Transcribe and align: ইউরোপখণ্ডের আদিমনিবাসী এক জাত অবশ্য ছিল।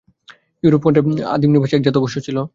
ইউরোপখণ্ডের 0.63 1.03
আদিমনিবাসী 1.27 1.73
এক 1.75 1.83
জাত 1.83 1.95
অবশ্য 1.97 2.17
ছিল। 2.25 2.37